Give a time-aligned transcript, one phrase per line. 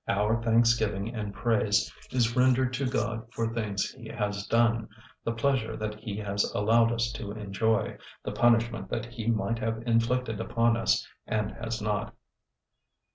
[0.07, 4.89] Our thanksgiving and praise is rendered to God for things He has done,
[5.23, 9.83] the pleasure that He has allowed us to enjoy, the punishment that He might have
[9.85, 12.15] inflicted upon us and has not.